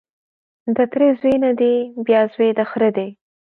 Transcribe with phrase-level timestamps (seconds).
[0.75, 1.75] د تره زوی نه دی
[2.07, 3.09] بیا زوی د خره دی